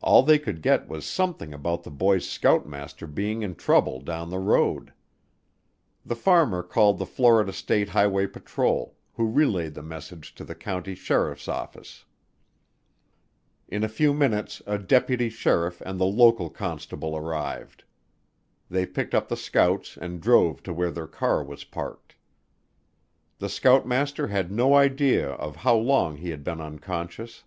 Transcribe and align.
All 0.00 0.22
they 0.22 0.38
could 0.38 0.62
get 0.62 0.88
was 0.88 1.04
something 1.04 1.52
about 1.52 1.82
the 1.82 1.90
boys' 1.90 2.26
scoutmaster 2.26 3.06
being 3.06 3.42
in 3.42 3.54
trouble 3.54 4.00
down 4.00 4.30
the 4.30 4.38
road. 4.38 4.94
The 6.06 6.16
farmer 6.16 6.62
called 6.62 6.96
the 6.98 7.04
Florida 7.04 7.52
State 7.52 7.90
Highway 7.90 8.28
Patrol, 8.28 8.96
who 9.12 9.26
relayed 9.30 9.74
the 9.74 9.82
message 9.82 10.34
to 10.36 10.44
the 10.44 10.54
county 10.54 10.94
sheriff's 10.94 11.48
office. 11.48 12.06
In 13.68 13.84
a 13.84 13.90
few 13.90 14.14
minutes 14.14 14.62
a 14.66 14.78
deputy 14.78 15.28
sheriff 15.28 15.82
and 15.82 16.00
the 16.00 16.06
local 16.06 16.48
constable 16.48 17.14
arrived. 17.14 17.84
They 18.70 18.86
picked 18.86 19.14
up 19.14 19.28
the 19.28 19.36
scouts 19.36 19.98
and 19.98 20.22
drove 20.22 20.62
to 20.62 20.72
where 20.72 20.90
their 20.90 21.06
car 21.06 21.44
was 21.44 21.62
parked. 21.64 22.14
The 23.36 23.50
scoutmaster 23.50 24.28
had 24.28 24.50
no 24.50 24.72
idea 24.72 25.28
of 25.32 25.56
how 25.56 25.76
long 25.76 26.16
he 26.16 26.30
had 26.30 26.42
been 26.42 26.62
unconscious. 26.62 27.44